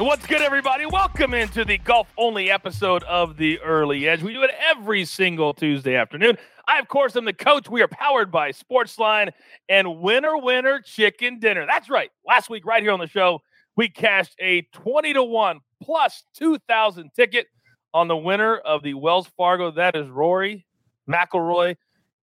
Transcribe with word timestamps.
What's 0.00 0.26
good, 0.26 0.40
everybody? 0.40 0.86
Welcome 0.86 1.34
into 1.34 1.62
the 1.62 1.76
golf 1.76 2.08
only 2.16 2.50
episode 2.50 3.02
of 3.02 3.36
the 3.36 3.60
Early 3.60 4.08
Edge. 4.08 4.22
We 4.22 4.32
do 4.32 4.42
it 4.42 4.50
every 4.58 5.04
single 5.04 5.52
Tuesday 5.52 5.94
afternoon. 5.94 6.38
I, 6.66 6.78
of 6.78 6.88
course, 6.88 7.16
am 7.16 7.26
the 7.26 7.34
coach. 7.34 7.68
We 7.68 7.82
are 7.82 7.86
powered 7.86 8.32
by 8.32 8.52
Sportsline 8.52 9.30
and 9.68 10.00
Winner 10.00 10.38
Winner 10.38 10.80
Chicken 10.80 11.38
Dinner. 11.38 11.66
That's 11.66 11.90
right. 11.90 12.10
Last 12.26 12.48
week, 12.48 12.64
right 12.64 12.82
here 12.82 12.92
on 12.92 12.98
the 12.98 13.08
show, 13.08 13.42
we 13.76 13.90
cashed 13.90 14.34
a 14.40 14.62
20 14.72 15.12
to 15.12 15.22
1 15.22 15.60
plus 15.82 16.24
2,000 16.32 17.10
ticket 17.14 17.48
on 17.92 18.08
the 18.08 18.16
winner 18.16 18.56
of 18.56 18.82
the 18.82 18.94
Wells 18.94 19.28
Fargo. 19.36 19.70
That 19.70 19.96
is 19.96 20.08
Rory 20.08 20.64
McIlroy. 21.10 21.76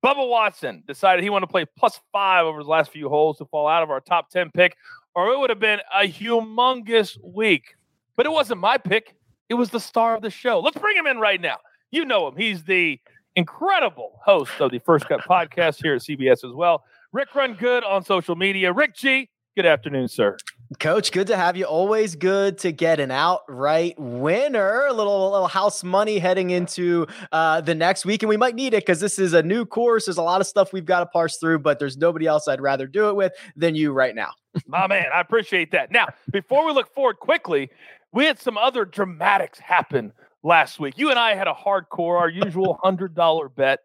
Bubba 0.04 0.28
Watson 0.28 0.84
decided 0.88 1.24
he 1.24 1.30
wanted 1.30 1.48
to 1.48 1.52
play 1.52 1.66
plus 1.78 2.00
five 2.12 2.46
over 2.46 2.60
his 2.60 2.68
last 2.68 2.92
few 2.92 3.10
holes 3.10 3.38
to 3.40 3.46
fall 3.46 3.68
out 3.68 3.84
of 3.84 3.90
our 3.90 4.00
top 4.00 4.30
10 4.30 4.52
pick 4.52 4.76
or 5.18 5.32
it 5.32 5.40
would 5.40 5.50
have 5.50 5.60
been 5.60 5.80
a 5.92 6.08
humongous 6.08 7.18
week. 7.24 7.76
But 8.16 8.28
it 8.28 8.32
wasn't 8.32 8.62
my 8.62 8.78
pick. 8.78 9.16
It 9.50 9.56
was 9.56 9.72
the 9.72 9.80
star 9.80 10.16
of 10.16 10.22
the 10.22 10.30
show. 10.30 10.60
Let's 10.60 10.78
bring 10.78 10.96
him 10.96 11.08
in 11.08 11.18
right 11.18 11.42
now. 11.42 11.58
You 11.90 12.06
know 12.06 12.28
him. 12.28 12.36
He's 12.38 12.64
the 12.64 13.00
incredible 13.36 14.20
host 14.24 14.52
of 14.60 14.70
the 14.70 14.78
First 14.78 15.08
Cut 15.08 15.22
podcast 15.22 15.82
here 15.82 15.96
at 15.96 16.02
CBS 16.02 16.48
as 16.48 16.54
well. 16.54 16.84
Rick 17.14 17.34
Run 17.34 17.56
Good 17.56 17.84
on 17.84 18.04
social 18.04 18.36
media. 18.36 18.72
Rick 18.72 18.96
G, 18.96 19.28
good 19.56 19.66
afternoon, 19.66 20.08
sir. 20.08 20.38
Coach, 20.80 21.14
good 21.14 21.28
to 21.28 21.38
have 21.38 21.56
you. 21.56 21.64
Always 21.64 22.16
good 22.16 22.58
to 22.60 22.74
get 22.74 23.00
an 23.00 23.10
outright 23.10 23.96
winner. 23.98 24.86
A 24.88 24.94
little, 24.94 25.32
little 25.32 25.48
house 25.48 25.82
money 25.82 26.20
heading 26.20 26.50
into 26.50 27.08
uh, 27.32 27.62
the 27.62 27.74
next 27.74 28.06
week, 28.06 28.22
and 28.22 28.30
we 28.30 28.36
might 28.36 28.54
need 28.54 28.74
it 28.74 28.86
because 28.86 29.00
this 29.00 29.18
is 29.18 29.32
a 29.32 29.42
new 29.42 29.66
course. 29.66 30.06
There's 30.06 30.18
a 30.18 30.24
lot 30.24 30.42
of 30.42 30.48
stuff 30.48 30.74
we've 30.74 30.86
got 30.86 31.00
to 31.00 31.06
parse 31.06 31.38
through, 31.38 31.60
but 31.60 31.80
there's 31.80 31.96
nobody 31.96 32.26
else 32.26 32.50
I'd 32.50 32.60
rather 32.60 32.86
do 32.86 33.08
it 33.08 33.16
with 33.16 33.32
than 33.56 33.76
you 33.76 33.94
right 33.94 34.14
now. 34.14 34.32
My 34.68 34.88
man, 34.88 35.06
I 35.14 35.22
appreciate 35.22 35.72
that. 35.72 35.90
Now, 35.90 36.08
before 36.32 36.66
we 36.66 36.74
look 36.74 36.94
forward 36.94 37.20
quickly, 37.20 37.70
we 38.12 38.26
had 38.26 38.38
some 38.38 38.58
other 38.58 38.84
dramatics 38.84 39.60
happen 39.60 40.12
last 40.44 40.82
week. 40.82 40.98
You 40.98 41.12
and 41.12 41.20
I 41.20 41.34
had 41.34 41.48
a 41.48 41.54
hardcore, 41.54 42.20
our 42.20 42.30
usual 42.30 42.78
hundred 42.84 43.16
dollar 43.16 43.48
bet. 43.48 43.80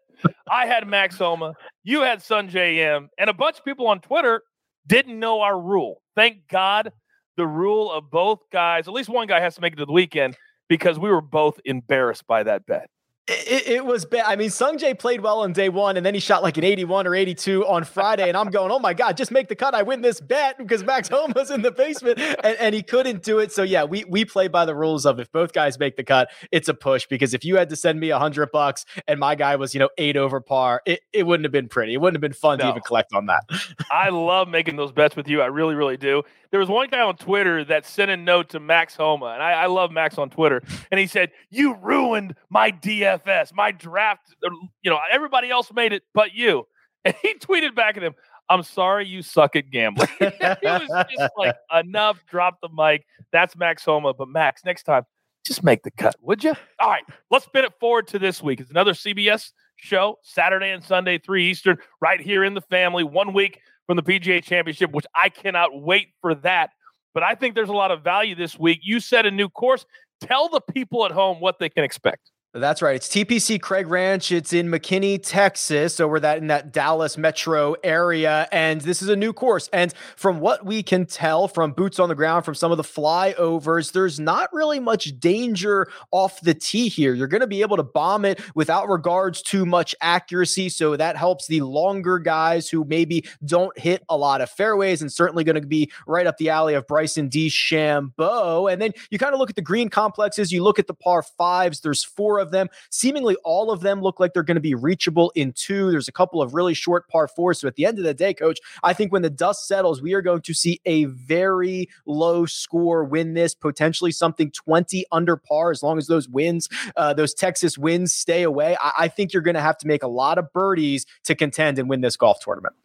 I 0.51 0.65
had 0.65 0.85
Max 0.85 1.17
Homa, 1.17 1.53
you 1.83 2.01
had 2.01 2.19
Sungjae 2.19 2.75
Im, 2.75 3.09
and 3.17 3.29
a 3.29 3.33
bunch 3.33 3.59
of 3.59 3.65
people 3.65 3.87
on 3.87 4.01
Twitter 4.01 4.41
didn't 4.87 5.19
know 5.19 5.41
our 5.41 5.59
rule. 5.59 6.01
Thank 6.15 6.47
God 6.47 6.91
the 7.37 7.47
rule 7.47 7.91
of 7.91 8.09
both 8.11 8.39
guys, 8.51 8.87
at 8.87 8.93
least 8.93 9.09
one 9.09 9.27
guy 9.27 9.39
has 9.39 9.55
to 9.55 9.61
make 9.61 9.73
it 9.73 9.77
to 9.77 9.85
the 9.85 9.91
weekend 9.91 10.37
because 10.69 10.99
we 10.99 11.09
were 11.09 11.21
both 11.21 11.59
embarrassed 11.65 12.25
by 12.27 12.43
that 12.43 12.65
bet. 12.65 12.89
It, 13.25 13.67
it, 13.67 13.85
was 13.85 14.03
bad. 14.03 14.25
I 14.27 14.35
mean, 14.35 14.49
Sungjae 14.49 14.99
played 14.99 15.21
well 15.21 15.39
on 15.43 15.53
day 15.53 15.69
one, 15.69 15.95
and 15.95 16.05
then 16.05 16.13
he 16.13 16.19
shot 16.19 16.43
like 16.43 16.57
an 16.57 16.65
81 16.65 17.07
or 17.07 17.15
82 17.15 17.65
on 17.65 17.85
Friday. 17.85 18.27
And 18.27 18.35
I'm 18.35 18.49
going, 18.49 18.69
oh 18.69 18.79
my 18.79 18.93
God, 18.93 19.15
just 19.15 19.31
make 19.31 19.47
the 19.47 19.55
cut. 19.55 19.73
I 19.73 19.81
win 19.81 20.01
this 20.01 20.19
bet 20.19 20.57
because 20.57 20.83
Max 20.83 21.07
Homa's 21.07 21.49
in 21.49 21.61
the 21.61 21.71
basement, 21.71 22.19
and, 22.19 22.57
and, 22.59 22.75
he 22.75 22.83
couldn't 22.83 23.23
do 23.23 23.39
it. 23.39 23.53
So 23.53 23.63
yeah, 23.63 23.85
we 23.85 24.03
we 24.09 24.25
play 24.25 24.49
by 24.49 24.65
the 24.65 24.75
rules 24.75 25.05
of 25.05 25.21
if 25.21 25.31
both 25.31 25.53
guys 25.53 25.79
make 25.79 25.95
the 25.95 26.03
cut, 26.03 26.31
it's 26.51 26.67
a 26.67 26.73
push. 26.73 27.07
Because 27.07 27.33
if 27.33 27.45
you 27.45 27.55
had 27.55 27.69
to 27.69 27.77
send 27.77 27.97
me 28.01 28.09
a 28.09 28.19
hundred 28.19 28.51
bucks 28.51 28.85
and 29.07 29.21
my 29.21 29.35
guy 29.35 29.55
was 29.55 29.73
you 29.73 29.79
know 29.79 29.89
eight 29.97 30.17
over 30.17 30.41
par, 30.41 30.81
it, 30.85 30.99
it 31.13 31.23
wouldn't 31.23 31.45
have 31.45 31.53
been 31.53 31.69
pretty. 31.69 31.93
It 31.93 32.01
wouldn't 32.01 32.15
have 32.15 32.21
been 32.29 32.33
fun 32.33 32.57
no. 32.57 32.65
to 32.65 32.69
even 32.71 32.81
collect 32.81 33.13
on 33.13 33.27
that. 33.27 33.43
I 33.89 34.09
love 34.09 34.49
making 34.49 34.75
those 34.75 34.91
bets 34.91 35.15
with 35.15 35.29
you. 35.29 35.41
I 35.41 35.45
really, 35.45 35.75
really 35.75 35.97
do 35.97 36.23
there 36.53 36.59
was 36.59 36.69
one 36.69 36.87
guy 36.87 36.99
on 36.99 37.15
Twitter 37.15 37.65
that 37.65 37.83
sent 37.83 38.11
a 38.11 38.15
note 38.15 38.49
to 38.49 38.59
Max 38.59 38.95
Homa, 38.95 39.25
and 39.25 39.41
I, 39.41 39.53
I, 39.53 39.65
love 39.65 39.91
Max 39.91 40.19
on 40.19 40.29
Twitter, 40.29 40.61
and 40.91 40.99
he 40.99 41.07
said, 41.07 41.31
"You 41.49 41.73
ruined 41.81 42.35
my 42.51 42.71
DFS, 42.71 43.55
my 43.55 43.71
draft. 43.71 44.35
Uh, 44.45 44.51
you 44.83 44.91
know, 44.91 44.99
everybody 45.11 45.49
else 45.49 45.73
made 45.73 45.93
it, 45.93 46.03
but 46.13 46.33
you." 46.33 46.67
And 47.05 47.13
he 47.21 47.33
tweeted 47.33 47.75
back 47.75 47.97
at 47.97 48.03
him, 48.03 48.13
"I'm 48.47 48.63
sorry, 48.63 49.05
you 49.05 49.23
suck 49.23 49.57
at 49.57 49.69
gambling." 49.71 50.07
he 50.19 50.25
was 50.25 51.05
just 51.17 51.33
like, 51.35 51.55
"Enough, 51.73 52.23
drop 52.29 52.59
the 52.61 52.69
mic." 52.69 53.03
That's 53.33 53.57
Max 53.57 53.83
Homa, 53.83 54.13
but 54.13 54.29
Max, 54.29 54.63
next 54.63 54.83
time, 54.83 55.03
just 55.45 55.63
make 55.63 55.83
the 55.83 55.91
cut, 55.91 56.15
would 56.21 56.43
you? 56.45 56.53
All 56.79 56.89
right, 56.89 57.03
let's 57.29 57.43
spin 57.43 57.65
it 57.65 57.73
forward 57.79 58.07
to 58.09 58.19
this 58.19 58.41
week. 58.41 58.61
It's 58.61 58.69
another 58.69 58.93
CBS 58.93 59.51
show, 59.75 60.17
Saturday 60.21 60.69
and 60.69 60.81
Sunday, 60.81 61.17
three 61.17 61.49
Eastern, 61.49 61.77
right 61.99 62.21
here 62.21 62.43
in 62.45 62.53
the 62.53 62.61
family. 62.61 63.03
One 63.03 63.33
week 63.33 63.59
from 63.87 63.97
the 63.97 64.03
PGA 64.03 64.43
Championship, 64.43 64.91
which 64.91 65.05
I 65.15 65.29
cannot 65.29 65.81
wait 65.81 66.09
for 66.21 66.35
that. 66.35 66.71
But 67.13 67.23
I 67.23 67.35
think 67.35 67.55
there's 67.55 67.69
a 67.69 67.73
lot 67.73 67.91
of 67.91 68.03
value 68.03 68.35
this 68.35 68.57
week. 68.57 68.79
You 68.81 68.99
set 68.99 69.25
a 69.25 69.31
new 69.31 69.49
course. 69.49 69.85
Tell 70.21 70.49
the 70.49 70.61
people 70.61 71.05
at 71.05 71.11
home 71.11 71.39
what 71.39 71.59
they 71.59 71.69
can 71.69 71.83
expect. 71.83 72.31
That's 72.55 72.83
right. 72.83 72.95
It's 72.95 73.09
TPC 73.09 73.59
Craig 73.59 73.87
Ranch. 73.87 74.31
It's 74.31 74.53
in 74.53 74.69
McKinney, 74.69 75.19
Texas. 75.19 75.95
So 75.95 76.07
we're 76.07 76.19
that 76.19 76.37
in 76.37 76.47
that 76.47 76.71
Dallas 76.71 77.17
metro 77.17 77.75
area. 77.83 78.47
And 78.51 78.79
this 78.81 79.01
is 79.01 79.09
a 79.09 79.15
new 79.15 79.33
course. 79.33 79.71
And 79.73 79.91
from 80.15 80.39
what 80.39 80.63
we 80.63 80.83
can 80.83 81.07
tell 81.07 81.47
from 81.47 81.71
boots 81.71 81.97
on 81.97 82.09
the 82.09 82.15
ground, 82.15 82.45
from 82.45 82.53
some 82.53 82.69
of 82.69 82.77
the 82.77 82.83
flyovers, 82.83 83.91
there's 83.93 84.19
not 84.19 84.53
really 84.53 84.79
much 84.79 85.19
danger 85.19 85.87
off 86.11 86.41
the 86.41 86.53
tee 86.53 86.89
here. 86.89 87.15
You're 87.15 87.25
going 87.25 87.41
to 87.41 87.47
be 87.47 87.61
able 87.61 87.75
to 87.77 87.83
bomb 87.83 88.23
it 88.23 88.39
without 88.53 88.87
regards 88.87 89.41
to 89.43 89.65
much 89.65 89.95
accuracy. 89.99 90.69
So 90.69 90.95
that 90.95 91.17
helps 91.17 91.47
the 91.47 91.61
longer 91.61 92.19
guys 92.19 92.69
who 92.69 92.85
maybe 92.85 93.25
don't 93.43 93.75
hit 93.79 94.03
a 94.09 94.15
lot 94.15 94.41
of 94.41 94.49
fairways 94.51 95.01
and 95.01 95.11
certainly 95.11 95.43
going 95.43 95.59
to 95.59 95.67
be 95.67 95.91
right 96.05 96.27
up 96.27 96.37
the 96.37 96.51
alley 96.51 96.75
of 96.75 96.85
Bryson 96.85 97.31
DeChambeau. 97.31 98.71
And 98.71 98.79
then 98.79 98.91
you 99.09 99.17
kind 99.17 99.33
of 99.33 99.39
look 99.39 99.49
at 99.49 99.55
the 99.55 99.63
green 99.63 99.89
complexes, 99.89 100.51
you 100.51 100.63
look 100.63 100.77
at 100.77 100.85
the 100.85 100.93
par 100.93 101.23
fives, 101.23 101.79
there's 101.79 102.03
four 102.03 102.42
of 102.43 102.51
them. 102.51 102.67
Seemingly 102.91 103.35
all 103.43 103.71
of 103.71 103.81
them 103.81 104.01
look 104.01 104.19
like 104.19 104.33
they're 104.33 104.43
going 104.43 104.55
to 104.55 104.61
be 104.61 104.75
reachable 104.75 105.31
in 105.33 105.53
two. 105.53 105.89
There's 105.89 106.07
a 106.07 106.11
couple 106.11 106.41
of 106.41 106.53
really 106.53 106.75
short 106.75 107.09
par 107.09 107.27
fours. 107.27 107.59
So 107.59 107.67
at 107.67 107.75
the 107.75 107.85
end 107.85 107.97
of 107.97 108.03
the 108.03 108.13
day, 108.13 108.35
coach, 108.35 108.59
I 108.83 108.93
think 108.93 109.11
when 109.11 109.23
the 109.23 109.29
dust 109.31 109.67
settles, 109.67 110.01
we 110.01 110.13
are 110.13 110.21
going 110.21 110.41
to 110.41 110.53
see 110.53 110.79
a 110.85 111.05
very 111.05 111.89
low 112.05 112.45
score 112.45 113.03
win 113.03 113.33
this, 113.33 113.55
potentially 113.55 114.11
something 114.11 114.51
20 114.51 115.05
under 115.11 115.37
par 115.37 115.71
as 115.71 115.81
long 115.81 115.97
as 115.97 116.05
those 116.05 116.29
wins, 116.29 116.69
uh, 116.95 117.13
those 117.13 117.33
Texas 117.33 117.77
wins 117.77 118.13
stay 118.13 118.43
away. 118.43 118.77
I, 118.79 118.91
I 118.99 119.07
think 119.07 119.33
you're 119.33 119.41
going 119.41 119.55
to 119.55 119.61
have 119.61 119.77
to 119.79 119.87
make 119.87 120.03
a 120.03 120.07
lot 120.07 120.37
of 120.37 120.51
birdies 120.53 121.05
to 121.23 121.33
contend 121.33 121.79
and 121.79 121.89
win 121.89 122.01
this 122.01 122.17
golf 122.17 122.39
tournament. 122.41 122.75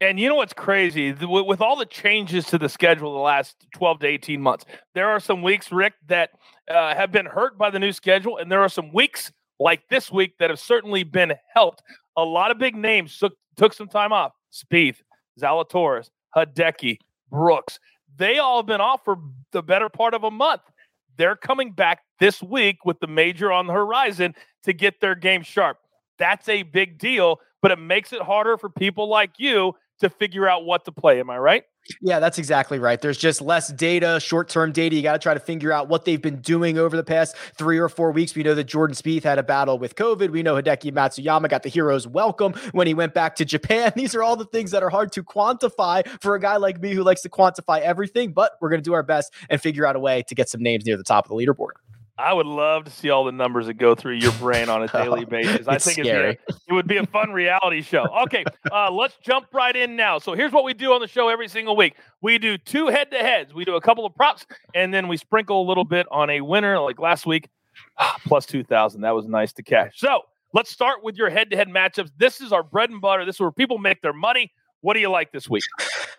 And 0.00 0.20
you 0.20 0.28
know 0.28 0.34
what's 0.34 0.52
crazy? 0.52 1.12
With 1.12 1.62
all 1.62 1.76
the 1.76 1.86
changes 1.86 2.46
to 2.46 2.58
the 2.58 2.68
schedule 2.68 3.14
the 3.14 3.20
last 3.20 3.66
12 3.74 4.00
to 4.00 4.06
18 4.06 4.40
months, 4.42 4.66
there 4.94 5.08
are 5.08 5.20
some 5.20 5.42
weeks, 5.42 5.72
Rick, 5.72 5.94
that 6.08 6.30
uh, 6.70 6.94
have 6.94 7.10
been 7.10 7.24
hurt 7.24 7.56
by 7.56 7.70
the 7.70 7.78
new 7.78 7.92
schedule. 7.92 8.36
And 8.36 8.52
there 8.52 8.60
are 8.60 8.68
some 8.68 8.92
weeks 8.92 9.32
like 9.58 9.88
this 9.88 10.12
week 10.12 10.34
that 10.38 10.50
have 10.50 10.60
certainly 10.60 11.02
been 11.02 11.32
helped. 11.54 11.82
A 12.16 12.24
lot 12.24 12.50
of 12.50 12.58
big 12.58 12.76
names 12.76 13.18
took, 13.18 13.34
took 13.56 13.72
some 13.72 13.88
time 13.88 14.12
off. 14.12 14.32
Spieth, 14.52 14.96
Zalatoris, 15.40 16.10
Hideki, 16.36 16.98
Brooks. 17.30 17.78
They 18.18 18.38
all 18.38 18.58
have 18.58 18.66
been 18.66 18.82
off 18.82 19.02
for 19.02 19.16
the 19.52 19.62
better 19.62 19.88
part 19.88 20.12
of 20.12 20.24
a 20.24 20.30
month. 20.30 20.62
They're 21.16 21.36
coming 21.36 21.72
back 21.72 22.00
this 22.20 22.42
week 22.42 22.84
with 22.84 23.00
the 23.00 23.06
major 23.06 23.50
on 23.50 23.66
the 23.66 23.72
horizon 23.72 24.34
to 24.64 24.74
get 24.74 25.00
their 25.00 25.14
game 25.14 25.42
sharp. 25.42 25.78
That's 26.18 26.48
a 26.50 26.62
big 26.64 26.98
deal, 26.98 27.40
but 27.62 27.70
it 27.70 27.78
makes 27.78 28.12
it 28.12 28.20
harder 28.20 28.58
for 28.58 28.68
people 28.68 29.08
like 29.08 29.38
you 29.38 29.74
to 30.00 30.10
figure 30.10 30.48
out 30.48 30.64
what 30.64 30.84
to 30.84 30.92
play. 30.92 31.20
Am 31.20 31.30
I 31.30 31.38
right? 31.38 31.64
Yeah, 32.00 32.18
that's 32.18 32.38
exactly 32.38 32.78
right. 32.78 33.00
There's 33.00 33.18
just 33.18 33.40
less 33.40 33.72
data, 33.72 34.18
short 34.20 34.48
term 34.48 34.72
data. 34.72 34.96
You 34.96 35.02
got 35.02 35.12
to 35.12 35.18
try 35.18 35.34
to 35.34 35.40
figure 35.40 35.72
out 35.72 35.88
what 35.88 36.04
they've 36.04 36.20
been 36.20 36.40
doing 36.40 36.78
over 36.78 36.96
the 36.96 37.04
past 37.04 37.36
three 37.56 37.78
or 37.78 37.88
four 37.88 38.10
weeks. 38.10 38.34
We 38.34 38.42
know 38.42 38.54
that 38.54 38.64
Jordan 38.64 38.96
Spieth 38.96 39.22
had 39.22 39.38
a 39.38 39.42
battle 39.42 39.78
with 39.78 39.94
COVID. 39.94 40.30
We 40.30 40.42
know 40.42 40.54
Hideki 40.56 40.92
Matsuyama 40.92 41.48
got 41.48 41.62
the 41.62 41.68
hero's 41.68 42.06
welcome 42.06 42.54
when 42.72 42.86
he 42.86 42.94
went 42.94 43.14
back 43.14 43.36
to 43.36 43.44
Japan. 43.44 43.92
These 43.96 44.14
are 44.14 44.22
all 44.22 44.36
the 44.36 44.46
things 44.46 44.72
that 44.72 44.82
are 44.82 44.90
hard 44.90 45.12
to 45.12 45.22
quantify 45.22 46.06
for 46.20 46.34
a 46.34 46.40
guy 46.40 46.56
like 46.56 46.80
me 46.80 46.92
who 46.92 47.02
likes 47.02 47.22
to 47.22 47.28
quantify 47.28 47.80
everything, 47.80 48.32
but 48.32 48.52
we're 48.60 48.70
going 48.70 48.82
to 48.82 48.84
do 48.84 48.94
our 48.94 49.02
best 49.02 49.32
and 49.48 49.60
figure 49.60 49.86
out 49.86 49.96
a 49.96 50.00
way 50.00 50.22
to 50.26 50.34
get 50.34 50.48
some 50.48 50.62
names 50.62 50.84
near 50.84 50.96
the 50.96 51.04
top 51.04 51.24
of 51.24 51.28
the 51.30 51.36
leaderboard. 51.36 51.72
I 52.18 52.32
would 52.32 52.46
love 52.46 52.84
to 52.84 52.90
see 52.90 53.10
all 53.10 53.24
the 53.24 53.32
numbers 53.32 53.66
that 53.66 53.74
go 53.74 53.94
through 53.94 54.14
your 54.14 54.32
brain 54.32 54.68
on 54.68 54.82
a 54.82 54.88
daily 54.92 55.24
basis. 55.24 55.68
I 55.68 55.78
think 55.78 55.98
a, 55.98 56.30
it 56.30 56.38
would 56.70 56.86
be 56.86 56.96
a 56.96 57.06
fun 57.06 57.30
reality 57.30 57.82
show. 57.82 58.06
Okay, 58.24 58.44
uh, 58.72 58.90
let's 58.90 59.16
jump 59.22 59.48
right 59.52 59.76
in 59.76 59.96
now. 59.96 60.18
So 60.18 60.32
here's 60.34 60.52
what 60.52 60.64
we 60.64 60.72
do 60.72 60.92
on 60.92 61.00
the 61.00 61.08
show 61.08 61.28
every 61.28 61.48
single 61.48 61.76
week. 61.76 61.94
We 62.22 62.38
do 62.38 62.56
two 62.56 62.88
head 62.88 63.10
to 63.10 63.18
heads. 63.18 63.52
We 63.52 63.64
do 63.64 63.76
a 63.76 63.80
couple 63.80 64.06
of 64.06 64.14
props, 64.14 64.46
and 64.74 64.94
then 64.94 65.08
we 65.08 65.18
sprinkle 65.18 65.60
a 65.60 65.66
little 65.66 65.84
bit 65.84 66.06
on 66.10 66.30
a 66.30 66.40
winner. 66.40 66.78
Like 66.80 66.98
last 66.98 67.26
week, 67.26 67.48
plus 68.24 68.46
two 68.46 68.64
thousand. 68.64 69.02
That 69.02 69.14
was 69.14 69.26
nice 69.26 69.52
to 69.54 69.62
cash. 69.62 69.92
So 69.96 70.22
let's 70.54 70.70
start 70.70 71.04
with 71.04 71.16
your 71.16 71.28
head 71.28 71.50
to 71.50 71.56
head 71.56 71.68
matchups. 71.68 72.10
This 72.16 72.40
is 72.40 72.50
our 72.50 72.62
bread 72.62 72.88
and 72.88 73.00
butter. 73.00 73.26
This 73.26 73.36
is 73.36 73.40
where 73.40 73.52
people 73.52 73.76
make 73.76 74.00
their 74.00 74.14
money. 74.14 74.52
What 74.80 74.94
do 74.94 75.00
you 75.00 75.10
like 75.10 75.32
this 75.32 75.48
week? 75.48 75.64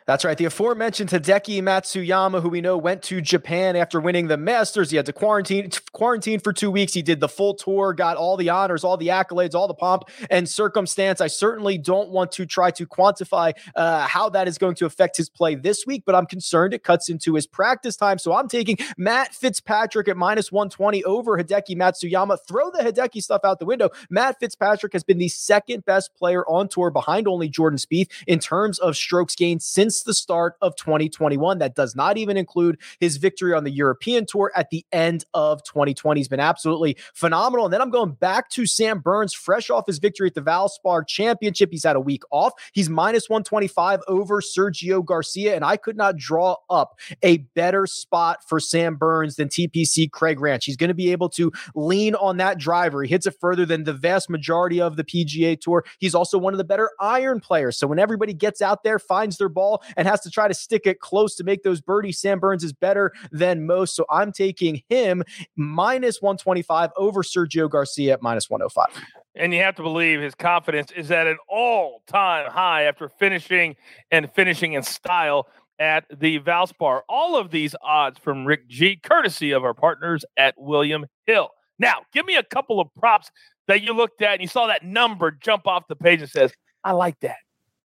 That's 0.07 0.23
right. 0.23 0.37
The 0.37 0.45
aforementioned 0.45 1.09
Hideki 1.09 1.61
Matsuyama, 1.61 2.41
who 2.41 2.47
we 2.47 2.61
know 2.61 2.77
went 2.77 3.03
to 3.03 3.19
Japan 3.19 3.75
after 3.75 3.99
winning 3.99 4.27
the 4.27 4.37
Masters. 4.37 4.89
He 4.89 4.95
had 4.95 5.05
to 5.07 5.13
quarantine 5.13 5.69
quarantine 5.91 6.39
for 6.39 6.53
two 6.53 6.71
weeks. 6.71 6.93
He 6.93 7.01
did 7.01 7.19
the 7.19 7.27
full 7.27 7.55
tour, 7.55 7.93
got 7.93 8.15
all 8.15 8.37
the 8.37 8.49
honors, 8.49 8.85
all 8.85 8.95
the 8.95 9.09
accolades, 9.09 9.53
all 9.53 9.67
the 9.67 9.73
pomp 9.73 10.03
and 10.29 10.47
circumstance. 10.47 11.19
I 11.19 11.27
certainly 11.27 11.77
don't 11.77 12.09
want 12.09 12.31
to 12.33 12.45
try 12.45 12.71
to 12.71 12.87
quantify 12.87 13.53
uh, 13.75 14.07
how 14.07 14.29
that 14.29 14.47
is 14.47 14.57
going 14.57 14.75
to 14.75 14.85
affect 14.85 15.17
his 15.17 15.29
play 15.29 15.55
this 15.55 15.85
week, 15.85 16.03
but 16.05 16.15
I'm 16.15 16.25
concerned 16.25 16.73
it 16.73 16.83
cuts 16.83 17.09
into 17.09 17.35
his 17.35 17.45
practice 17.45 17.97
time. 17.97 18.17
So 18.17 18.33
I'm 18.33 18.47
taking 18.47 18.77
Matt 18.97 19.35
Fitzpatrick 19.35 20.07
at 20.07 20.15
minus 20.15 20.53
120 20.53 21.03
over 21.03 21.37
Hideki 21.37 21.75
Matsuyama. 21.75 22.37
Throw 22.47 22.71
the 22.71 22.79
Hideki 22.79 23.21
stuff 23.21 23.41
out 23.43 23.59
the 23.59 23.65
window. 23.65 23.89
Matt 24.09 24.39
Fitzpatrick 24.39 24.93
has 24.93 25.03
been 25.03 25.17
the 25.17 25.27
second 25.27 25.83
best 25.83 26.15
player 26.15 26.45
on 26.47 26.69
tour 26.69 26.91
behind 26.91 27.27
only 27.27 27.49
Jordan 27.49 27.77
Spieth 27.77 28.09
in 28.25 28.39
terms 28.39 28.56
terms 28.57 28.79
of 28.79 28.97
strokes 28.97 29.35
gained 29.35 29.61
since 29.61 30.01
the 30.01 30.13
start 30.13 30.55
of 30.61 30.75
2021. 30.77 31.59
That 31.59 31.75
does 31.75 31.95
not 31.95 32.17
even 32.17 32.37
include 32.37 32.79
his 32.99 33.17
victory 33.17 33.53
on 33.53 33.63
the 33.63 33.71
European 33.71 34.25
Tour 34.25 34.51
at 34.55 34.71
the 34.71 34.83
end 34.91 35.25
of 35.35 35.63
2020. 35.63 36.19
He's 36.19 36.27
been 36.27 36.39
absolutely 36.39 36.97
phenomenal. 37.13 37.65
And 37.65 37.73
then 37.73 37.81
I'm 37.81 37.91
going 37.91 38.13
back 38.13 38.49
to 38.51 38.65
Sam 38.65 38.99
Burns, 38.99 39.33
fresh 39.33 39.69
off 39.69 39.85
his 39.85 39.99
victory 39.99 40.27
at 40.27 40.33
the 40.33 40.41
Valspar 40.41 41.07
Championship. 41.07 41.69
He's 41.71 41.83
had 41.83 41.95
a 41.95 41.99
week 41.99 42.23
off. 42.31 42.53
He's 42.73 42.89
minus 42.89 43.29
125 43.29 43.99
over 44.07 44.41
Sergio 44.41 45.05
Garcia, 45.05 45.55
and 45.55 45.63
I 45.63 45.77
could 45.77 45.97
not 45.97 46.17
draw 46.17 46.55
up 46.69 46.97
a 47.21 47.37
better 47.53 47.85
spot 47.85 48.39
for 48.47 48.59
Sam 48.59 48.95
Burns 48.95 49.35
than 49.35 49.49
TPC 49.49 50.11
Craig 50.11 50.39
Ranch. 50.39 50.65
He's 50.65 50.77
going 50.77 50.87
to 50.87 50.95
be 50.95 51.11
able 51.11 51.29
to 51.29 51.51
lean 51.75 52.15
on 52.15 52.37
that 52.37 52.57
driver. 52.57 53.03
He 53.03 53.09
hits 53.09 53.27
it 53.27 53.35
further 53.39 53.65
than 53.65 53.83
the 53.83 53.93
vast 53.93 54.31
majority 54.31 54.81
of 54.81 54.95
the 54.95 55.03
PGA 55.03 55.59
Tour. 55.59 55.85
He's 55.99 56.15
also 56.15 56.39
one 56.39 56.55
of 56.55 56.57
the 56.57 56.63
better 56.63 56.89
iron 56.99 57.39
players. 57.39 57.77
So 57.77 57.85
when 57.85 57.99
everybody 57.99 58.33
gets 58.37 58.61
out 58.61 58.83
there, 58.83 58.99
finds 58.99 59.37
their 59.37 59.49
ball, 59.49 59.83
and 59.95 60.07
has 60.07 60.21
to 60.21 60.29
try 60.29 60.47
to 60.47 60.53
stick 60.53 60.85
it 60.85 60.99
close 60.99 61.35
to 61.35 61.43
make 61.43 61.63
those 61.63 61.81
birdies, 61.81 62.19
Sam 62.19 62.39
Burns 62.39 62.63
is 62.63 62.73
better 62.73 63.11
than 63.31 63.65
most. 63.65 63.95
So 63.95 64.05
I'm 64.09 64.31
taking 64.31 64.81
him 64.89 65.23
minus 65.55 66.21
125 66.21 66.91
over 66.97 67.23
Sergio 67.23 67.69
Garcia 67.69 68.13
at 68.13 68.21
minus 68.21 68.49
105. 68.49 69.03
And 69.35 69.53
you 69.53 69.61
have 69.61 69.75
to 69.75 69.83
believe 69.83 70.19
his 70.19 70.35
confidence 70.35 70.91
is 70.91 71.11
at 71.11 71.27
an 71.27 71.37
all 71.47 72.01
time 72.07 72.49
high 72.51 72.83
after 72.83 73.07
finishing 73.07 73.75
and 74.11 74.31
finishing 74.33 74.73
in 74.73 74.83
style 74.83 75.47
at 75.79 76.05
the 76.15 76.39
Valspar. 76.39 77.01
All 77.07 77.35
of 77.35 77.51
these 77.51 77.75
odds 77.81 78.19
from 78.19 78.45
Rick 78.45 78.67
G, 78.67 78.95
courtesy 78.95 79.51
of 79.51 79.63
our 79.63 79.73
partners 79.73 80.25
at 80.37 80.55
William 80.57 81.05
Hill. 81.25 81.49
Now, 81.79 82.01
give 82.13 82.25
me 82.25 82.35
a 82.35 82.43
couple 82.43 82.79
of 82.79 82.87
props 82.97 83.29
that 83.67 83.83
you 83.83 83.93
looked 83.93 84.21
at 84.21 84.33
and 84.33 84.41
you 84.41 84.47
saw 84.47 84.67
that 84.67 84.83
number 84.83 85.31
jump 85.31 85.67
off 85.67 85.87
the 85.87 85.95
page 85.95 86.21
and 86.21 86.29
says, 86.29 86.51
I 86.83 86.93
like 86.93 87.19
that. 87.19 87.37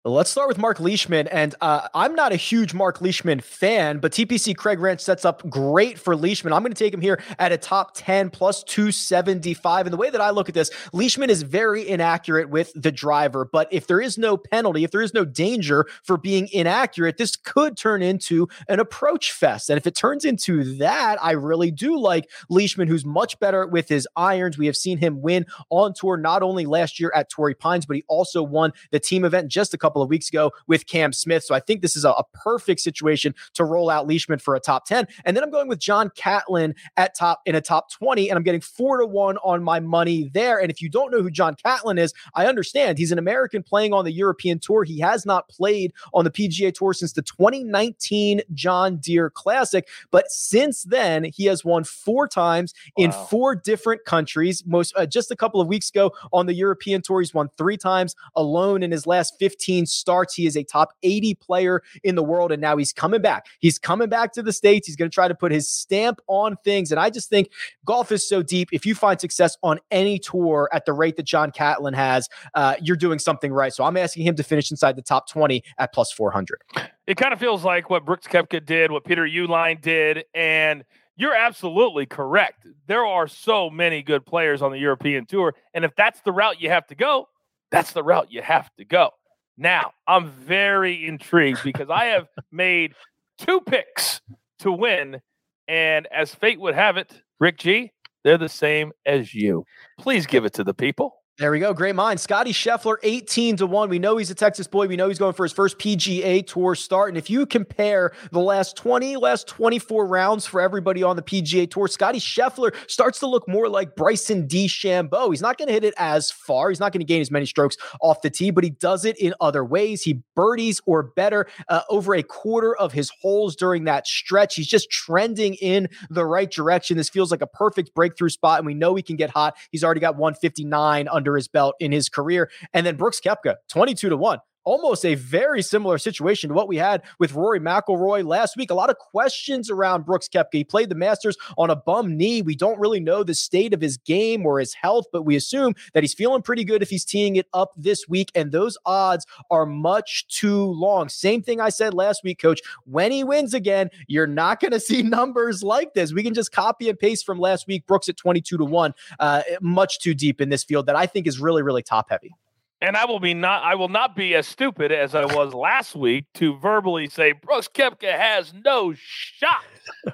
Let's 0.08 0.30
start 0.30 0.48
with 0.48 0.58
Mark 0.58 0.80
Leishman. 0.80 1.28
And 1.28 1.54
uh, 1.60 1.90
I'm 1.94 2.16
not 2.16 2.32
a 2.32 2.38
huge 2.38 2.74
Mark 2.74 3.02
Leishman 3.02 3.42
fan, 3.42 4.00
but 4.00 4.14
TPC 4.14 4.56
Craig 4.56 4.80
Ranch 4.80 5.02
sets 5.02 5.26
up 5.26 5.48
great 5.50 6.00
for 6.00 6.16
Leishman. 6.16 6.54
I'm 6.54 6.62
going 6.62 6.72
to 6.72 6.82
take 6.82 6.94
him 6.94 7.02
here 7.02 7.22
at 7.40 7.52
a 7.52 7.58
top 7.58 7.92
10 7.94 8.30
plus 8.30 8.64
275. 8.64 9.86
And 9.86 9.92
the 9.92 9.98
way 9.98 10.10
that 10.10 10.22
I 10.22 10.30
look 10.30 10.48
at 10.48 10.56
this, 10.56 10.72
Leishman 10.94 11.30
is 11.30 11.42
very 11.42 11.86
inaccurate 11.86 12.50
with 12.50 12.72
the 12.74 12.90
driver. 12.90 13.44
But 13.52 13.68
if 13.70 13.88
there 13.88 14.00
is 14.00 14.18
no 14.18 14.38
penalty, 14.38 14.86
if 14.86 14.92
there 14.92 15.02
is 15.02 15.14
no 15.14 15.26
danger 15.26 15.86
for 16.04 16.16
being 16.16 16.48
inaccurate, 16.54 17.18
this 17.18 17.36
could 17.36 17.76
turn 17.76 18.02
into 18.02 18.48
an 18.70 18.80
approach 18.80 19.34
fest. 19.34 19.70
And 19.70 19.78
if 19.78 19.86
it 19.86 19.96
turns 19.96 20.24
into 20.24 20.78
that, 20.78 21.22
I 21.22 21.32
really 21.32 21.70
do 21.70 22.00
like 22.00 22.30
Leishman, 22.48 22.88
who's 22.88 23.04
much 23.04 23.38
better 23.42 23.68
with 23.68 23.90
his 23.90 24.08
irons. 24.16 24.58
We 24.58 24.68
have 24.68 24.78
seen 24.78 25.00
him 25.00 25.22
win 25.22 25.46
on 25.70 25.94
tour 25.94 26.16
not 26.16 26.44
only 26.44 26.66
last 26.66 26.98
year 26.98 27.12
at 27.14 27.30
Torrey 27.30 27.56
Pines, 27.56 27.86
but 27.86 27.98
he 27.98 28.06
also 28.08 28.42
won 28.42 28.72
the 28.92 29.02
team 29.02 29.26
event 29.26 29.50
just 29.50 29.74
a 29.74 29.78
couple 29.78 29.97
couple 29.98 30.04
of 30.04 30.10
weeks 30.10 30.30
ago 30.30 30.52
with 30.68 30.86
Cam 30.86 31.12
Smith. 31.12 31.44
So 31.44 31.56
I 31.56 31.60
think 31.60 31.82
this 31.82 31.96
is 31.96 32.06
a, 32.06 32.12
a 32.12 32.24
perfect 32.34 32.82
situation 32.82 33.34
to 33.56 33.64
roll 33.64 33.90
out 33.90 34.08
Leishman 34.08 34.38
for 34.38 34.54
a 34.54 34.60
top 34.60 34.86
10. 34.86 35.08
And 35.26 35.36
then 35.36 35.44
I'm 35.44 35.50
going 35.50 35.68
with 35.68 35.80
John 35.80 36.12
Catlin 36.16 36.76
at 36.98 37.16
top 37.16 37.42
in 37.48 37.56
a 37.56 37.62
top 37.62 37.92
20, 37.92 38.30
and 38.30 38.38
I'm 38.38 38.44
getting 38.44 38.62
four 38.62 39.00
to 39.00 39.08
one 39.08 39.38
on 39.44 39.64
my 39.64 39.80
money 39.80 40.30
there. 40.34 40.60
And 40.60 40.70
if 40.70 40.84
you 40.84 40.90
don't 40.90 41.12
know 41.12 41.24
who 41.24 41.32
John 41.32 41.56
Catlin 41.56 41.98
is, 41.98 42.14
I 42.36 42.46
understand 42.46 43.00
he's 43.00 43.12
an 43.12 43.18
American 43.18 43.64
playing 43.64 43.92
on 43.92 44.06
the 44.06 44.12
European 44.12 44.60
tour. 44.60 44.84
He 44.84 45.00
has 45.00 45.26
not 45.26 45.50
played 45.50 45.94
on 46.14 46.24
the 46.24 46.32
PGA 46.32 46.72
tour 46.72 46.94
since 46.94 47.14
the 47.14 47.24
2019 47.24 48.42
John 48.54 48.98
Deere 48.98 49.32
Classic, 49.32 49.88
but 50.12 50.30
since 50.30 50.84
then 50.84 51.24
he 51.34 51.46
has 51.46 51.66
won 51.66 51.84
four 51.84 52.28
times 52.28 52.74
wow. 52.98 53.06
in 53.06 53.12
four 53.12 53.56
different 53.56 54.06
countries. 54.06 54.64
Most 54.68 54.94
uh, 54.96 55.08
just 55.08 55.32
a 55.32 55.36
couple 55.36 55.60
of 55.60 55.68
weeks 55.68 55.90
ago 55.90 56.12
on 56.32 56.46
the 56.46 56.54
European 56.54 57.02
tour, 57.02 57.22
he's 57.22 57.34
won 57.34 57.50
three 57.58 57.78
times 57.78 58.16
alone 58.36 58.84
in 58.84 58.92
his 58.92 59.08
last 59.08 59.36
15 59.40 59.87
starts. 59.88 60.34
He 60.34 60.46
is 60.46 60.56
a 60.56 60.64
top 60.64 60.94
80 61.04 61.36
player 61.36 61.82
in 62.04 62.16
the 62.16 62.24
world, 62.24 62.52
and 62.52 62.62
now 62.62 62.78
he's 62.78 62.94
coming 62.94 63.22
back. 63.22 63.46
He's 63.60 63.80
coming 63.80 64.10
back 64.10 64.34
to 64.34 64.44
the 64.44 64.54
States. 64.54 64.88
He's 64.88 64.96
going 64.96 65.10
to 65.10 65.14
try 65.14 65.28
to 65.28 65.36
put 65.36 65.52
his 65.52 65.70
stamp 65.70 66.20
on 66.28 66.58
things. 66.64 66.92
And 66.92 67.00
I 67.00 67.10
just 67.10 67.30
think 67.30 67.52
golf 67.86 68.12
is 68.12 68.28
so 68.28 68.42
deep. 68.44 68.70
If 68.72 68.86
you 68.86 68.96
find 68.96 69.20
success 69.20 69.58
on 69.64 69.80
any 69.92 70.20
tour 70.20 70.70
at 70.72 70.86
the 70.86 70.94
rate 70.94 71.16
that 71.18 71.26
John 71.26 71.52
Catlin 71.52 71.94
has, 71.94 72.28
uh, 72.54 72.76
you're 72.82 72.98
doing 72.98 73.20
something 73.20 73.52
right. 73.52 73.74
So 73.74 73.84
I'm 73.84 73.98
asking 73.98 74.26
him 74.26 74.36
to 74.36 74.44
finish 74.44 74.72
inside 74.72 74.96
the 74.96 75.02
top 75.02 75.30
20 75.30 75.64
at 75.78 75.94
plus 75.94 76.12
400. 76.12 76.62
It 77.08 77.16
kind 77.18 77.34
of 77.34 77.40
feels 77.40 77.64
like 77.64 77.90
what 77.90 78.06
Brooks 78.06 78.28
Koepka 78.28 78.66
did, 78.66 78.92
what 78.92 79.06
Peter 79.06 79.26
Uihlein 79.26 79.82
did, 79.82 80.26
and 80.34 80.84
you're 81.18 81.36
absolutely 81.36 82.06
correct. 82.06 82.68
There 82.86 83.06
are 83.06 83.28
so 83.28 83.70
many 83.70 84.04
good 84.04 84.26
players 84.26 84.62
on 84.62 84.72
the 84.72 84.78
European 84.78 85.26
tour. 85.26 85.56
And 85.74 85.84
if 85.84 85.96
that's 85.96 86.22
the 86.22 86.32
route 86.32 86.62
you 86.62 86.70
have 86.70 86.86
to 86.88 86.96
go, 86.96 87.28
that's 87.72 87.92
the 87.92 88.04
route 88.04 88.32
you 88.32 88.42
have 88.42 88.70
to 88.78 88.86
go. 88.86 89.12
Now, 89.58 89.92
I'm 90.08 90.30
very 90.30 91.06
intrigued 91.06 91.64
because 91.64 91.90
I 91.90 92.06
have 92.06 92.28
made 92.52 92.94
two 93.38 93.62
picks 93.62 94.22
to 94.60 94.72
win. 94.72 95.22
And 95.68 96.08
as 96.08 96.34
fate 96.34 96.60
would 96.60 96.76
have 96.76 96.98
it, 96.98 97.22
Rick 97.40 97.58
G, 97.58 97.92
they're 98.24 98.38
the 98.38 98.50
same 98.50 98.92
as 99.06 99.34
you. 99.34 99.66
Please 100.00 100.26
give 100.26 100.46
it 100.46 100.54
to 100.54 100.64
the 100.64 100.74
people. 100.74 101.17
There 101.40 101.52
we 101.52 101.60
go. 101.60 101.72
Great 101.72 101.94
mind. 101.94 102.20
Scotty 102.20 102.52
Scheffler, 102.52 102.96
18 103.04 103.58
to 103.58 103.68
1. 103.68 103.90
We 103.90 104.00
know 104.00 104.18
he's 104.18 104.32
a 104.32 104.36
Texas 104.36 104.66
boy. 104.66 104.88
We 104.88 104.96
know 104.96 105.08
he's 105.08 105.20
going 105.20 105.36
for 105.36 105.46
his 105.46 105.52
first 105.52 105.78
PGA 105.78 106.44
Tour 106.48 106.74
start. 106.74 107.10
And 107.10 107.18
if 107.18 107.30
you 107.30 107.46
compare 107.46 108.12
the 108.32 108.40
last 108.40 108.76
20, 108.76 109.18
last 109.18 109.46
24 109.46 110.08
rounds 110.08 110.48
for 110.48 110.60
everybody 110.60 111.04
on 111.04 111.16
the 111.16 111.22
PGA 111.22 111.70
Tour, 111.70 111.88
Scotty 111.90 112.18
Scheffler 112.18 112.74
starts 112.90 113.20
to 113.20 113.28
look 113.28 113.48
more 113.48 113.70
like 113.70 113.96
Bryson 113.96 114.48
DeChambeau. 114.48 115.30
He's 115.30 115.44
not 115.44 115.60
going 115.60 115.68
to 115.68 115.76
hit 115.76 115.84
it 115.84 115.94
as 115.98 116.32
far. 116.32 116.70
He's 116.70 116.80
not 116.80 116.92
going 116.92 117.02
to 117.02 117.06
gain 117.06 117.22
as 117.22 117.30
many 117.30 117.46
strokes 117.46 117.78
off 118.02 118.24
the 118.24 118.32
tee, 118.32 118.50
but 118.50 118.64
he 118.64 118.72
does 118.72 119.06
it 119.06 119.16
in 119.20 119.36
other 119.40 119.64
ways. 119.64 120.02
He 120.02 120.24
birdies 120.36 120.82
or 120.88 121.04
better 121.04 121.46
uh, 121.70 121.82
over 121.92 122.16
a 122.16 122.24
quarter 122.24 122.76
of 122.76 122.94
his 122.94 123.12
holes 123.22 123.56
during 123.56 123.84
that 123.84 124.08
stretch. 124.08 124.56
He's 124.56 124.66
just 124.66 124.90
trending 124.90 125.54
in 125.56 125.88
the 126.10 126.26
right 126.26 126.50
direction. 126.50 126.98
This 126.98 127.10
feels 127.10 127.30
like 127.30 127.44
a 127.44 127.48
perfect 127.48 127.94
breakthrough 127.94 128.30
spot, 128.30 128.58
and 128.58 128.66
we 128.66 128.74
know 128.74 128.96
he 128.96 129.04
can 129.04 129.18
get 129.18 129.30
hot. 129.30 129.56
He's 129.70 129.84
already 129.84 130.02
got 130.02 130.16
159 130.16 131.08
under 131.08 131.27
under 131.28 131.36
his 131.36 131.48
belt 131.48 131.76
in 131.80 131.92
his 131.92 132.10
career. 132.10 132.50
And 132.74 132.86
then 132.86 132.96
Brooks 132.96 133.20
Koepka, 133.20 133.56
22 133.70 134.10
to 134.10 134.18
1 134.18 134.40
almost 134.68 135.06
a 135.06 135.16
very 135.16 135.62
similar 135.62 135.98
situation 135.98 136.50
to 136.50 136.54
what 136.54 136.68
we 136.68 136.76
had 136.76 137.02
with 137.20 137.34
Rory 137.34 137.62
McIlroy 137.62 138.28
last 138.28 138.58
week. 138.58 138.70
A 138.70 138.74
lot 138.74 138.90
of 138.90 138.98
questions 138.98 139.72
around 139.72 140.06
Brooks 140.06 140.28
Koepka. 140.28 140.48
He 140.52 140.66
played 140.66 140.90
the 140.90 140.96
Masters 140.96 141.38
on 141.58 141.70
a 141.70 141.76
bum 141.76 142.18
knee. 142.18 142.42
We 142.42 142.54
don't 142.54 142.78
really 142.78 143.00
know 143.00 143.24
the 143.24 143.34
state 143.34 143.74
of 143.74 143.80
his 143.80 143.96
game 143.96 144.46
or 144.46 144.60
his 144.60 144.74
health, 144.74 145.06
but 145.14 145.24
we 145.24 145.38
assume 145.38 145.74
that 145.94 146.04
he's 146.04 146.14
feeling 146.14 146.42
pretty 146.42 146.66
good 146.66 146.82
if 146.82 146.90
he's 146.90 147.06
teeing 147.06 147.38
it 147.38 147.48
up 147.54 147.72
this 147.78 148.10
week. 148.10 148.30
And 148.36 148.52
those 148.52 148.78
odds 148.86 149.26
are 149.50 149.66
much 149.66 150.28
too 150.28 150.66
long. 150.66 151.08
Same 151.08 151.42
thing 151.42 151.62
I 151.62 151.70
said 151.70 151.94
last 151.94 152.26
week, 152.26 152.38
coach. 152.42 152.60
When 152.84 153.14
he 153.14 153.24
wins 153.24 153.54
again, 153.54 153.90
you're 154.08 154.28
not 154.28 154.60
going 154.60 154.72
to 154.78 154.82
see 154.82 155.02
numbers 155.02 155.64
like 155.64 155.94
this. 155.94 156.12
We 156.12 156.24
can 156.24 156.34
just 156.34 156.52
copy 156.52 156.90
and 156.90 157.00
paste 157.00 157.26
from 157.26 157.40
last 157.40 157.68
week. 157.68 157.88
Brooks 157.88 158.10
at 158.10 158.18
22 158.18 158.58
to 158.58 158.66
1, 158.66 158.94
uh, 159.20 159.44
much 159.62 160.00
too 160.00 160.14
deep 160.14 160.42
in 160.42 160.50
this 160.50 160.66
field 160.66 160.88
that 160.88 160.98
I 160.98 161.06
think 161.06 161.26
is 161.26 161.40
really, 161.40 161.64
really 161.64 161.84
top 161.84 162.10
heavy. 162.10 162.36
And 162.80 162.96
I 162.96 163.06
will 163.06 163.20
be 163.20 163.34
not 163.34 163.64
I 163.64 163.76
will 163.76 163.90
not 163.90 164.16
be 164.16 164.36
as 164.36 164.48
stupid 164.48 164.92
as 164.92 165.16
I 165.16 165.26
was 165.26 165.54
last 165.54 165.96
week 165.96 166.26
to 166.36 166.58
verbally 166.58 167.10
say 167.10 167.32
Brooks 167.32 167.68
Koepka 167.68 168.12
has 168.12 168.54
no 168.54 168.94
shot. 168.96 169.64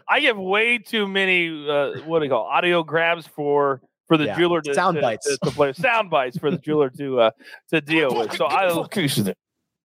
I 0.08 0.22
give 0.22 0.38
way 0.38 0.78
too 0.78 1.08
many 1.08 1.50
uh, 1.70 2.00
what 2.06 2.20
do 2.20 2.26
you 2.26 2.32
call 2.32 2.46
audio 2.46 2.84
grabs 2.84 3.28
for 3.28 3.82
for 4.08 4.18
the 4.18 4.26
yeah. 4.26 4.38
jeweler 4.38 4.62
to 4.62 4.74
sound 4.74 4.96
to, 4.96 5.02
bites 5.02 5.26
to, 5.26 5.38
to, 5.44 5.52
play 5.52 5.74
sound 5.74 6.10
bites 6.10 6.38
for 6.38 6.52
the 6.52 6.58
jeweler 6.58 6.90
to 6.92 7.20
uh, 7.20 7.32
to 7.70 7.82
deal 7.82 8.16
with. 8.16 8.34
So 8.38 8.46
I 8.46 8.68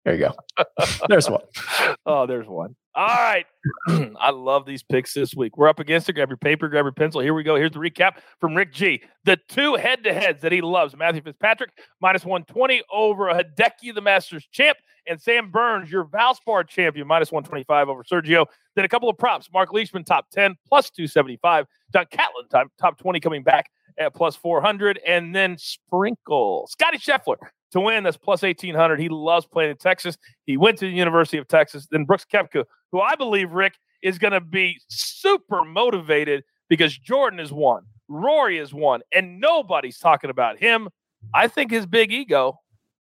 there 0.05 0.15
you 0.15 0.31
go. 0.57 0.65
There's 1.07 1.29
one. 1.29 1.43
oh, 2.05 2.25
there's 2.25 2.47
one. 2.47 2.75
All 2.95 3.07
right. 3.07 3.45
I 4.19 4.29
love 4.29 4.65
these 4.65 4.83
picks 4.83 5.13
this 5.15 5.33
week. 5.35 5.57
We're 5.57 5.67
up 5.67 5.79
against 5.79 6.07
it. 6.09 6.13
Grab 6.13 6.29
your 6.29 6.38
paper, 6.38 6.67
grab 6.67 6.85
your 6.85 6.91
pencil. 6.91 7.21
Here 7.21 7.33
we 7.33 7.41
go. 7.41 7.55
Here's 7.55 7.71
the 7.71 7.79
recap 7.79 8.17
from 8.39 8.53
Rick 8.53 8.71
G. 8.71 9.01
The 9.23 9.38
two 9.47 9.75
head 9.75 10.03
to 10.03 10.13
heads 10.13 10.41
that 10.41 10.51
he 10.51 10.62
loves 10.62 10.95
Matthew 10.95 11.21
Fitzpatrick, 11.23 11.71
minus 12.01 12.23
120 12.23 12.83
over 12.91 13.25
Hideki, 13.33 13.95
the 13.95 14.01
Masters 14.01 14.47
champ, 14.51 14.77
and 15.07 15.19
Sam 15.19 15.50
Burns, 15.50 15.91
your 15.91 16.05
Valspar 16.05 16.67
champion, 16.67 17.07
minus 17.07 17.31
125 17.31 17.89
over 17.89 18.03
Sergio. 18.03 18.45
Then 18.75 18.85
a 18.85 18.89
couple 18.89 19.09
of 19.09 19.17
props. 19.17 19.50
Mark 19.51 19.73
Leishman, 19.73 20.03
top 20.03 20.29
10, 20.29 20.55
plus 20.67 20.91
275. 20.91 21.65
Don 21.91 22.05
Catlin, 22.12 22.47
top, 22.51 22.67
top 22.79 23.00
20, 23.00 23.19
coming 23.19 23.41
back 23.41 23.71
at 23.97 24.13
plus 24.13 24.35
400. 24.35 25.00
And 25.05 25.33
then 25.33 25.57
sprinkle. 25.57 26.67
Scotty 26.69 27.00
Scheffler, 27.00 27.38
to 27.73 27.81
win. 27.81 28.03
That's 28.03 28.17
plus 28.17 28.41
1800. 28.41 28.99
He 28.99 29.09
loves 29.09 29.45
playing 29.45 29.71
in 29.71 29.77
Texas. 29.77 30.17
He 30.45 30.57
went 30.57 30.79
to 30.79 30.85
the 30.85 30.91
University 30.91 31.37
of 31.37 31.47
Texas. 31.47 31.87
Then 31.91 32.05
Brooks 32.05 32.25
Koepka, 32.31 32.63
who 32.91 33.01
I 33.01 33.15
believe, 33.15 33.51
Rick, 33.51 33.73
is 34.01 34.17
going 34.17 34.33
to 34.33 34.41
be 34.41 34.79
super 34.87 35.63
motivated 35.63 36.43
because 36.69 36.97
Jordan 36.97 37.39
is 37.39 37.51
one, 37.51 37.83
Rory 38.07 38.57
is 38.57 38.73
one, 38.73 39.01
and 39.13 39.39
nobody's 39.39 39.97
talking 39.97 40.29
about 40.29 40.57
him. 40.59 40.89
I 41.33 41.47
think 41.47 41.71
his 41.71 41.85
big 41.85 42.11
ego 42.11 42.59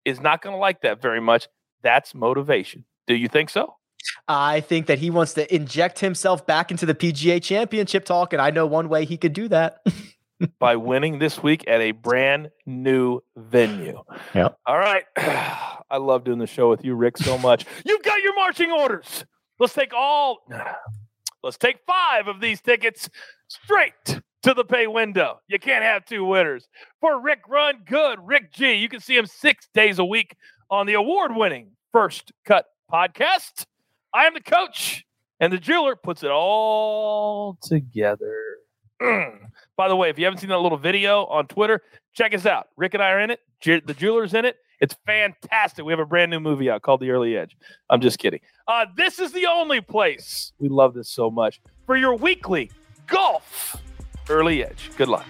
is 0.06 0.20
not 0.20 0.42
going 0.42 0.56
to 0.56 0.60
like 0.60 0.82
that 0.82 1.02
very 1.02 1.22
much. 1.22 1.48
That's 1.82 2.14
motivation. 2.14 2.86
Do 3.08 3.16
you 3.16 3.28
think 3.28 3.50
so? 3.50 3.76
I 4.28 4.62
think 4.62 4.88
that 4.88 5.00
he 5.00 5.10
wants 5.10 5.34
to 5.34 5.54
inject 5.54 6.00
himself 6.00 6.46
back 6.46 6.72
into 6.72 6.86
the 6.86 6.96
PGA 6.96 7.42
championship 7.42 8.06
talk, 8.06 8.34
and 8.34 8.42
I 8.42 8.50
know 8.50 8.66
one 8.66 8.90
way 8.90 9.06
he 9.06 9.18
could 9.18 9.34
do 9.34 9.48
that. 9.50 9.82
by 10.60 10.76
winning 10.76 11.20
this 11.20 11.42
week 11.42 11.64
at 11.68 11.82
a 11.82 11.92
brand 11.92 12.50
new 12.66 13.22
venue. 13.36 14.02
Yeah. 14.34 14.50
All 14.66 14.78
right. 14.78 15.04
I 15.18 15.98
love 15.98 16.24
doing 16.24 16.40
the 16.40 16.48
show 16.48 16.70
with 16.70 16.84
you, 16.84 16.96
Rick, 16.96 17.18
so 17.18 17.38
much. 17.38 17.66
You've 17.86 18.04
got 18.04 18.22
your 18.22 18.36
marching 18.36 18.72
orders. 18.72 19.26
Let's 19.60 19.74
take 19.74 19.94
all. 19.94 20.40
Let's 21.44 21.58
take 21.58 21.80
five 21.88 22.28
of 22.28 22.42
these 22.42 22.62
tickets 22.62 23.10
straight 23.48 24.22
to 24.44 24.54
the 24.54 24.66
pay 24.66 24.88
window. 24.88 25.40
You 25.48 25.60
can't 25.60 25.84
have 25.84 26.06
two 26.06 26.26
winners. 26.26 26.68
For 27.00 27.20
Rick 27.20 27.42
Run 27.48 27.84
Good, 27.86 28.20
Rick 28.22 28.52
G, 28.52 28.74
you 28.74 28.90
can 28.90 29.00
see 29.00 29.16
him 29.16 29.26
six 29.26 29.68
days 29.74 30.00
a 30.00 30.06
week 30.06 30.36
on 30.70 30.86
the 30.86 30.94
award 30.94 31.36
winning 31.36 31.72
First 31.92 32.32
Cut 32.46 32.66
podcast. 32.92 33.66
I 34.14 34.26
am 34.26 34.34
the 34.34 34.42
coach, 34.42 35.06
and 35.40 35.54
the 35.54 35.58
jeweler 35.58 35.96
puts 35.96 36.24
it 36.24 36.32
all 36.32 37.58
together. 37.62 38.58
By 39.78 39.88
the 39.88 39.96
way, 39.96 40.10
if 40.10 40.20
you 40.20 40.26
haven't 40.26 40.40
seen 40.40 40.50
that 40.50 40.60
little 40.60 40.78
video 40.78 41.26
on 41.26 41.48
Twitter, 41.48 41.82
check 42.14 42.34
us 42.34 42.46
out. 42.46 42.68
Rick 42.78 42.94
and 42.94 43.04
I 43.04 43.12
are 43.12 43.20
in 43.20 43.32
it. 43.32 43.40
the 43.64 43.96
jeweler's 43.98 44.34
in 44.34 44.46
it. 44.46 44.58
It's 44.82 44.96
fantastic. 45.06 45.86
We 45.86 45.92
have 45.92 46.00
a 46.00 46.06
brand 46.06 46.32
new 46.32 46.40
movie 46.40 46.70
out 46.70 46.82
called 46.82 47.02
The 47.02 47.10
Early 47.10 47.36
Edge. 47.36 47.58
I'm 47.90 48.02
just 48.02 48.18
kidding. 48.18 48.40
Uh, 48.68 48.86
this 48.96 49.20
is 49.20 49.34
the 49.34 49.46
only 49.46 49.82
place 49.82 50.54
we 50.60 50.70
love 50.70 50.94
this 50.94 51.10
so 51.10 51.30
much 51.30 51.62
for 51.86 51.98
your 51.98 52.16
weekly 52.16 52.72
golf 53.08 53.76
early 54.30 54.64
edge. 54.64 54.92
Good 54.96 55.10
luck. 55.10 55.26